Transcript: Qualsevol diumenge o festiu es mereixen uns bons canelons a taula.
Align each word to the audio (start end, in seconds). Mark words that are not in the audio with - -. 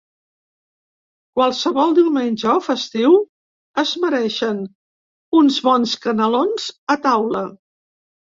Qualsevol 1.39 1.93
diumenge 1.99 2.47
o 2.53 2.63
festiu 2.67 3.17
es 3.83 3.93
mereixen 4.07 4.65
uns 5.43 5.61
bons 5.69 5.95
canelons 6.07 6.67
a 6.97 6.99
taula. 7.07 7.45